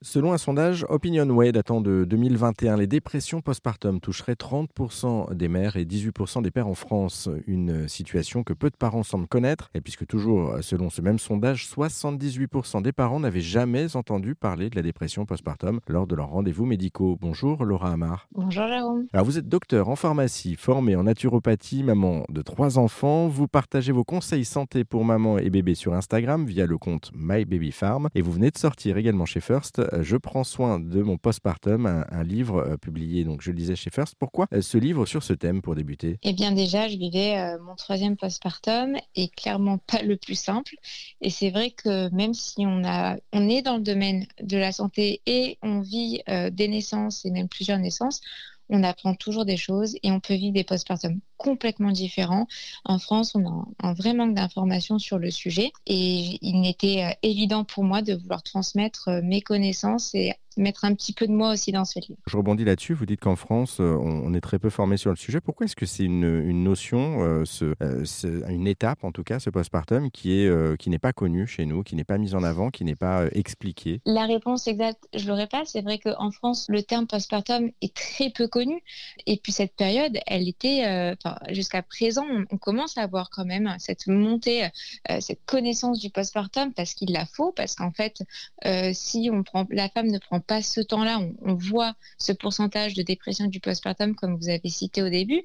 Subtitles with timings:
[0.00, 5.84] Selon un sondage OpinionWay datant de 2021, les dépressions postpartum toucheraient 30% des mères et
[5.84, 7.28] 18% des pères en France.
[7.48, 11.66] Une situation que peu de parents semblent connaître, et puisque toujours selon ce même sondage,
[11.66, 16.64] 78% des parents n'avaient jamais entendu parler de la dépression postpartum lors de leurs rendez-vous
[16.64, 17.18] médicaux.
[17.20, 18.28] Bonjour Laura Amar.
[18.30, 19.06] Bonjour Jérôme.
[19.12, 23.26] Alors vous êtes docteur en pharmacie, formé en naturopathie, maman de trois enfants.
[23.26, 28.10] Vous partagez vos conseils santé pour maman et bébé sur Instagram via le compte MyBabyFarm,
[28.14, 32.24] et vous venez de sortir également chez First je prends soin de mon postpartum, un,
[32.24, 34.14] livre euh, publié, donc je le disais chez First.
[34.18, 36.18] Pourquoi euh, ce livre sur ce thème pour débuter?
[36.22, 40.74] Eh bien déjà, je vivais euh, mon troisième postpartum et clairement pas le plus simple.
[41.20, 42.82] Et c'est vrai que même si on,
[43.32, 47.48] on est dans le domaine de la santé et on vit des naissances et même
[47.48, 48.20] plusieurs naissances,
[48.70, 52.46] on apprend toujours des choses et on peut vivre des postpartum complètement différents.
[52.84, 57.64] En France, on a un vrai manque d'informations sur le sujet et il n'était évident
[57.64, 61.72] pour moi de vouloir transmettre mes connaissances et mettre un petit peu de moi aussi
[61.72, 62.18] dans ce livre.
[62.26, 62.94] Je rebondis là-dessus.
[62.94, 65.40] Vous dites qu'en France, euh, on est très peu formé sur le sujet.
[65.40, 67.44] Pourquoi est-ce que c'est une, notion, euh,
[67.82, 68.04] euh,
[68.48, 71.82] une étape en tout cas, ce postpartum, qui est qui n'est pas connue chez nous,
[71.82, 74.00] qui n'est pas mise en avant, qui n'est pas expliquée?
[74.04, 75.64] La réponse exacte, je l'aurais pas.
[75.64, 78.82] C'est vrai qu'en France, le terme postpartum est très peu connu.
[79.26, 81.14] Et puis cette période, elle était,
[81.50, 84.68] jusqu'à présent, on, commence à avoir quand même cette montée,
[85.20, 88.22] cette connaissance du postpartum parce qu'il la faut, parce qu'en fait,
[88.92, 93.02] si on prend, la femme ne prend pas ce temps-là, on, voit ce pourcentage de
[93.02, 95.44] dépression du postpartum comme vous avez cité au début.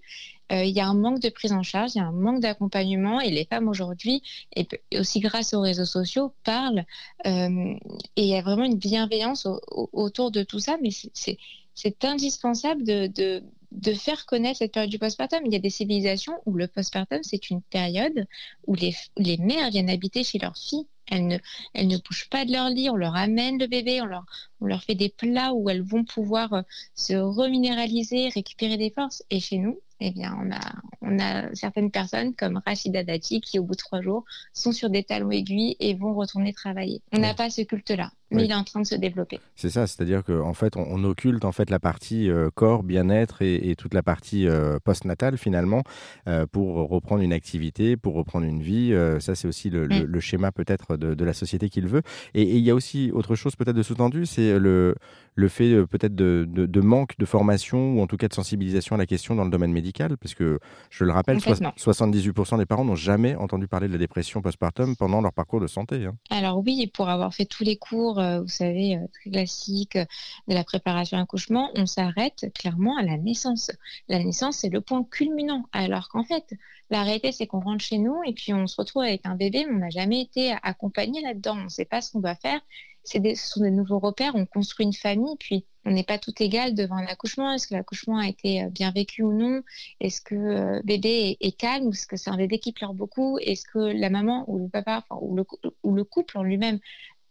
[0.51, 2.41] Euh, il y a un manque de prise en charge, il y a un manque
[2.41, 4.21] d'accompagnement et les femmes aujourd'hui,
[4.55, 6.85] et aussi grâce aux réseaux sociaux, parlent
[7.25, 7.75] euh,
[8.15, 13.43] et il y a vraiment une bienveillance autour de tout ça, mais c'est indispensable de,
[13.93, 15.41] faire connaître cette période du postpartum.
[15.45, 18.27] Il y a des civilisations où le postpartum, c'est une période
[18.67, 21.37] où les, les mères viennent habiter chez leurs filles elles ne,
[21.73, 24.25] elles ne bougent pas de leur lit, on leur amène le bébé, on leur,
[24.61, 26.61] on leur fait des plats où elles vont pouvoir euh,
[26.95, 29.23] se reminéraliser, récupérer des forces.
[29.29, 33.59] Et chez nous, eh bien, on a, on a certaines personnes comme Rachida Dati qui,
[33.59, 37.01] au bout de trois jours, sont sur des talons aiguilles et vont retourner travailler.
[37.11, 39.39] On n'a pas ce culte-là, mais il est en train de se développer.
[39.55, 43.75] C'est ça, c'est-à-dire qu'en fait, on, occulte en fait la partie euh, corps, bien-être et,
[43.77, 45.83] toute la partie euh, post-natale finalement
[46.27, 48.93] euh, pour reprendre une activité, pour reprendre une vie.
[49.19, 52.01] ça, c'est aussi le, le, schéma peut-être de, de, la société qu'il veut.
[52.33, 54.95] Et, il y a aussi autre chose peut-être de sous-tendu, c'est le,
[55.35, 58.99] le fait peut-être de, de, manque de formation ou en tout cas de sensibilisation à
[58.99, 62.95] la question dans le domaine médical, parce que je le rappelle, 78% des parents n'ont
[62.95, 66.05] jamais entendu parler de la dépression postpartum pendant leur parcours de santé.
[66.05, 66.15] Hein.
[66.29, 70.05] Alors oui, pour avoir fait tous les cours, euh, vous savez, euh, très classiques euh,
[70.47, 73.71] de la préparation à l'accouchement, on s'arrête clairement à la naissance.
[74.07, 76.53] La naissance, c'est le point culminant, alors qu'en fait,
[76.89, 79.65] la réalité, c'est qu'on rentre chez nous et puis on se retrouve avec un bébé,
[79.67, 81.57] mais on n'a jamais été accompagné là-dedans.
[81.57, 82.61] On ne sait pas ce qu'on doit faire
[83.03, 84.35] ce sont des nouveaux repères.
[84.35, 87.51] On construit une famille, puis on n'est pas tout égal devant un accouchement.
[87.51, 89.61] Est-ce que l'accouchement a été euh, bien vécu ou non?
[89.99, 91.87] Est-ce que euh, bébé est, calme?
[91.87, 93.37] Ou est-ce que c'est un bébé qui pleure beaucoup?
[93.39, 96.79] Est-ce que la maman ou le papa ou, le, couple en lui-même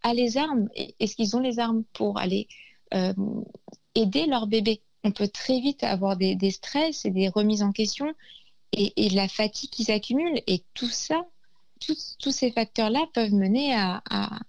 [0.03, 2.49] a les armes Est-ce qu'ils ont les armes pour aller
[2.95, 3.15] euh,
[3.95, 4.81] aider leur bébé?
[5.05, 8.15] On peut très vite avoir des, stress et des remises en question
[8.73, 10.41] et, et la fatigue qui s'accumule.
[10.47, 11.27] Et tout ça,
[12.19, 14.03] tous, ces facteurs-là peuvent mener à,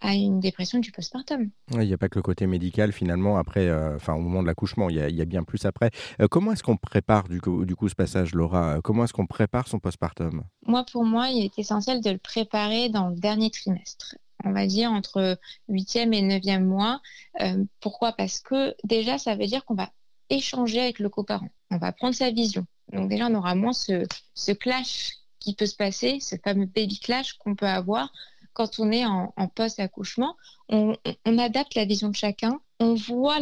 [0.04, 1.50] une dépression du postpartum.
[1.72, 4.48] Il n'y a pas que le côté médical finalement après, euh, enfin au moment de
[4.48, 5.90] l'accouchement, il, y a bien plus après.
[6.22, 8.80] Euh, comment est-ce qu'on prépare du coup, du coup ce passage, Laura?
[8.84, 10.44] Comment est-ce qu'on prépare son postpartum?
[10.66, 14.66] Moi, pour moi, il est essentiel de le préparer dans le dernier trimestre on va
[14.66, 15.38] dire entre
[15.70, 17.02] 8e et 9e mois.
[17.42, 18.14] Euh, pourquoi?
[18.14, 19.92] Parce que déjà, ça veut dire qu'on va
[20.30, 21.50] échanger avec le coparent.
[21.72, 22.66] On va prendre sa vision.
[22.92, 27.34] Donc déjà, on aura moins ce, clash qui peut se passer, ce fameux baby clash
[27.34, 28.12] qu'on peut avoir
[28.54, 30.36] quand on est en, post-accouchement.
[30.70, 32.60] On, adapte la vision de chacun.
[32.80, 33.40] On voit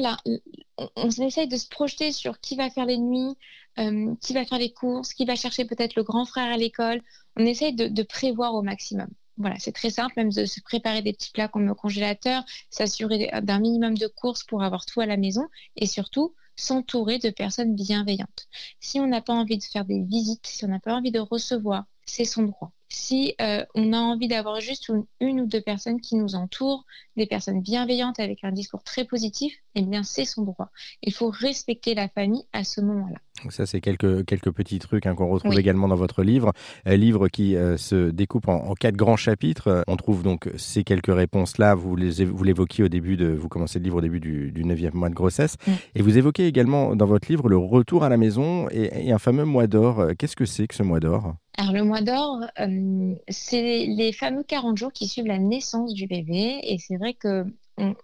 [0.95, 3.35] on, essaye de se projeter sur qui va faire les nuits,
[3.79, 7.01] euh, qui va faire les courses, qui va chercher peut-être le grand frère à l'école.
[7.35, 9.07] On essaye de, prévoir au maximum.
[9.41, 13.31] Voilà, c'est très simple, même de se préparer des petits plats comme le congélateur, s'assurer
[13.41, 17.73] d'un minimum de courses pour avoir tout à la maison et surtout s'entourer de personnes
[17.73, 18.47] bienveillantes.
[18.79, 21.19] Si on n'a pas envie de faire des visites, si on n'a pas envie de
[21.19, 22.71] recevoir, c'est son droit.
[22.93, 24.91] Si euh, on a envie d'avoir juste
[25.21, 26.85] une, ou deux personnes qui nous entourent,
[27.15, 30.71] des personnes bienveillantes avec un discours très positif, eh bien c'est son droit.
[31.01, 33.17] Il faut respecter la famille à ce moment-là.
[33.49, 36.51] Ça, c'est quelques, quelques petits trucs hein, qu'on retrouve également dans votre livre.
[36.85, 39.85] Un livre qui euh, se découpe en, quatre grands chapitres.
[39.87, 41.75] On trouve donc ces quelques réponses-là.
[41.75, 45.09] Vous, l'évoquiez au début de, vous commencez le livre au début du, du 9e mois
[45.09, 45.55] de grossesse.
[45.95, 49.19] Et vous évoquez également dans votre livre le retour à la maison et, et un
[49.19, 50.07] fameux mois d'or.
[50.19, 51.35] Qu'est-ce que c'est que ce mois d'or?
[51.61, 56.07] Alors le mois d'or, euh, c'est les fameux 40 jours qui suivent la naissance du
[56.07, 56.59] bébé.
[56.63, 57.45] Et c'est vrai que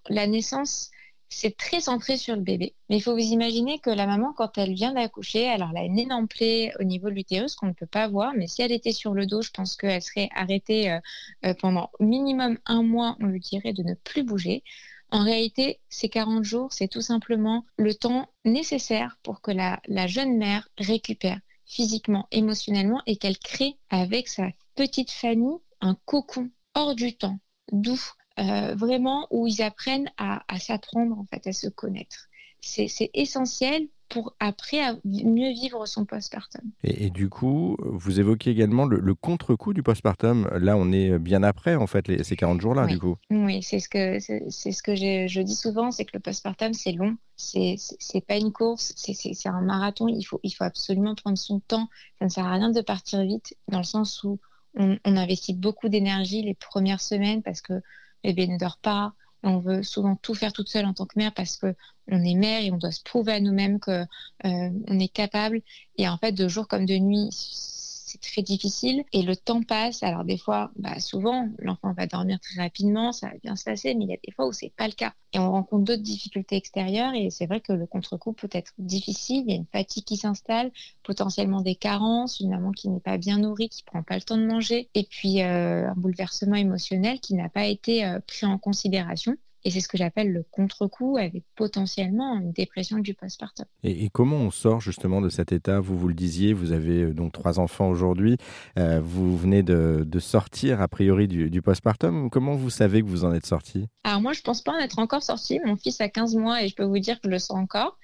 [0.09, 0.91] la naissance
[1.27, 2.75] c'est très centré sur le bébé.
[2.87, 5.85] Mais il faut vous imaginer que la maman, quand elle vient d'accoucher, alors elle a
[5.85, 8.71] une énorme plaie au niveau de l'utérus qu'on ne peut pas voir, mais si elle
[8.71, 10.99] était sur le dos, je pense qu'elle serait arrêtée euh,
[11.47, 14.63] euh, pendant minimum un mois, on lui dirait de ne plus bouger.
[15.09, 20.05] En réalité, ces 40 jours, c'est tout simplement le temps nécessaire pour que la, la
[20.05, 26.95] jeune mère récupère physiquement, émotionnellement et qu'elle crée avec sa petite famille un cocon hors
[26.95, 27.39] du temps,
[27.71, 28.01] doux,
[28.39, 32.27] euh, vraiment où ils apprennent à, s'apprendre en fait, à se connaître.
[32.61, 36.61] C'est essentiel pour après mieux vivre son postpartum.
[36.83, 40.47] Et, et du coup, vous évoquez également le, contre-coup du postpartum.
[40.59, 43.15] Là, on est bien après, en fait, les, ces 40 jours-là, du coup.
[43.29, 46.91] Oui, c'est ce que, c'est ce que je dis souvent, c'est que le postpartum, c'est
[46.91, 47.17] long.
[47.35, 50.07] C'est pas une course, c'est un marathon.
[50.07, 51.89] Il faut, il faut absolument prendre son temps.
[52.19, 54.39] Ça ne sert à rien de partir vite, dans le sens où
[54.75, 57.81] on, on investit beaucoup d'énergie les premières semaines parce que
[58.23, 59.13] bébé ne dort pas.
[59.43, 61.75] On veut souvent tout faire toute seule en tant que mère parce que
[62.09, 64.03] on est mère et on doit se prouver à nous-mêmes que
[64.45, 64.69] euh,
[64.99, 65.61] est capable.
[65.97, 67.29] Et en fait, de jour comme de nuit,
[68.21, 70.03] très difficile et le temps passe.
[70.03, 73.95] Alors des fois, bah, souvent, l'enfant va dormir très rapidement, ça va bien se passer,
[73.95, 75.13] mais il y a des fois où c'est pas le cas.
[75.33, 79.43] Et on rencontre d'autres difficultés extérieures et c'est vrai que le contre-coup peut être difficile.
[79.47, 80.71] Il y a une fatigue qui s'installe,
[81.03, 84.37] potentiellement des carences, une maman qui n'est pas bien nourrie, qui prend pas le temps
[84.37, 88.57] de manger, et puis euh, un bouleversement émotionnel qui n'a pas été euh, pris en
[88.57, 89.35] considération.
[89.67, 93.65] Et c'est ce que j'appelle le contre-coup avec potentiellement une dépression du postpartum.
[93.83, 95.81] Et, et, comment on sort justement de cet état?
[95.81, 98.37] Vous vous le disiez, vous avez euh, donc trois enfants aujourd'hui.
[98.79, 102.29] Euh, vous venez de, de, sortir a priori du, du, postpartum.
[102.29, 104.99] Comment vous savez que vous en êtes sorti Alors moi, je pense pas en être
[104.99, 105.59] encore sorti.
[105.65, 107.97] Mon fils a 15 mois et je peux vous dire que je le sens encore.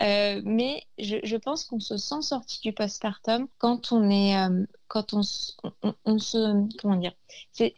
[0.00, 4.64] Euh, mais je, je pense qu'on se sent sorti du postpartum quand on est, euh,
[4.86, 5.22] quand on,
[5.82, 7.14] on, on, se, comment dire,
[7.58, 7.72] il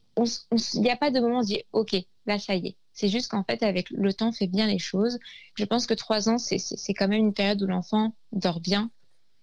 [0.75, 1.97] n'y a pas de moment où on se dit, ok,
[2.27, 4.79] là ça y est c'est juste qu'en fait, avec le temps, on fait bien les
[4.79, 5.19] choses.
[5.57, 8.91] Je pense que trois ans, c'est quand même une période où l'enfant dort bien,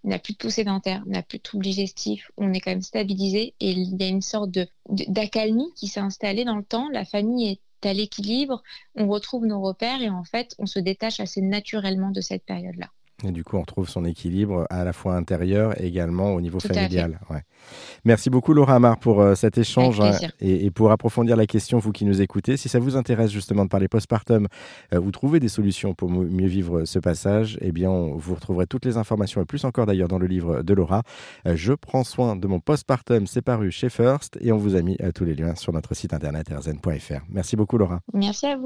[0.03, 3.55] n'a plus de poussée dentaire, n'a plus de troubles digestifs, on est quand même stabilisé
[3.59, 4.51] et il y a une sorte
[4.87, 6.87] d'accalmie qui s'est installée dans le temps.
[6.89, 8.61] La famille est à l'équilibre,
[8.95, 12.91] on retrouve nos repères et en fait, on se détache assez naturellement de cette période-là.
[13.23, 16.59] Et du coup, on retrouve son équilibre à la fois intérieur et également au niveau
[16.59, 17.19] familial.
[17.31, 17.41] Ouais.
[18.05, 21.79] Merci beaucoup Laura Amar pour euh, cet échange hein, et, et, pour approfondir la question,
[21.79, 22.57] vous qui nous écoutez.
[22.57, 24.47] Si ça vous intéresse justement de parler postpartum
[24.93, 28.67] euh, ou trouver des solutions pour mieux vivre ce passage, eh bien, on, vous retrouverez
[28.67, 31.01] toutes les informations et plus encore d'ailleurs dans le livre de Laura.
[31.47, 34.81] Euh, Je prends soin de mon postpartum, c'est paru chez First et on vous a
[34.81, 37.21] mis tous les liens sur notre site internet rzn.fr.
[37.29, 38.01] Merci beaucoup Laura.
[38.13, 38.65] Merci à vous.